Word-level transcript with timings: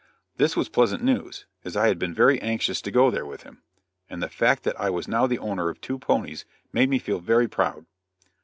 This 0.37 0.55
was 0.55 0.67
pleasant 0.67 1.03
news, 1.03 1.45
as 1.63 1.77
I 1.77 1.87
had 1.87 1.99
been 1.99 2.11
very 2.15 2.41
anxious 2.41 2.81
to 2.81 2.89
go 2.89 3.11
there 3.11 3.23
with 3.23 3.43
him, 3.43 3.61
and 4.09 4.19
the 4.19 4.29
fact 4.29 4.63
that 4.63 4.81
I 4.81 4.89
was 4.89 5.07
now 5.07 5.27
the 5.27 5.37
owner 5.37 5.69
of 5.69 5.79
two 5.79 5.99
ponies 5.99 6.43
made 6.73 6.89
me 6.89 6.97
feel 6.97 7.19
very 7.19 7.47
proud. 7.47 7.85